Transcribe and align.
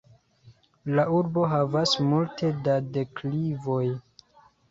La 0.99 1.03
urbo 1.17 1.43
havas 1.51 1.93
multe 2.13 2.49
da 2.69 2.79
deklivoj. 2.97 3.85